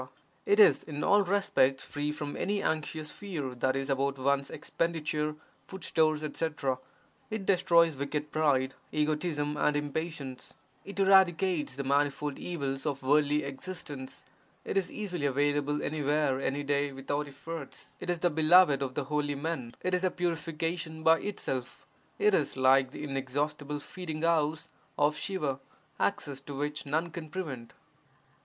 it 0.47 0.59
is 0.59 0.81
in 0.81 1.03
all 1.03 1.21
respects 1.21 1.83
free 1.85 2.11
from 2.11 2.35
any 2.35 2.59
anxious 2.63 3.11
fear 3.11 3.51
(i.e., 3.51 3.81
about 3.87 4.17
one's 4.17 4.49
expenditure, 4.49 5.35
foodstores, 5.67 6.23
etc.); 6.23 6.79
it 7.29 7.45
destroys 7.45 7.95
wicked 7.95 8.31
pride, 8.31 8.73
egotism 8.91 9.55
and 9.55 9.75
impatience; 9.77 10.55
it 10.83 10.99
eradicates 10.99 11.75
the 11.75 11.83
manifold 11.83 12.39
evils 12.39 12.87
of 12.87 13.03
worldly 13.03 13.43
existence; 13.43 14.25
it 14.65 14.75
is 14.75 14.91
easily 14.91 15.27
available 15.27 15.83
anywhere 15.83 16.41
any 16.41 16.63
day 16.63 16.91
without 16.91 17.27
efforts; 17.27 17.91
it 17.99 18.09
is 18.09 18.17
the 18.17 18.31
beloved 18.31 18.81
of 18.81 18.95
the 18.95 19.03
holy 19.03 19.35
men; 19.35 19.75
it 19.83 19.93
is 19.93 20.01
24 20.01 20.01
VAIRAGYA 20.01 20.01
SATAKAM 20.01 20.13
a 20.13 20.17
purification 20.17 21.03
by 21.03 21.19
itself; 21.19 21.85
it 22.17 22.33
is 22.33 22.57
like 22.57 22.89
the 22.89 23.03
inexhaustible 23.03 23.77
feeding 23.77 24.23
house 24.23 24.67
of 24.97 25.15
Siva, 25.15 25.59
access 25.99 26.41
to 26.41 26.55
which 26.55 26.87
none 26.87 27.11
can 27.11 27.29
prevent. 27.29 27.73